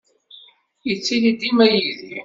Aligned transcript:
Yettili 0.87 1.31
dima 1.39 1.65
yid-i. 1.73 2.19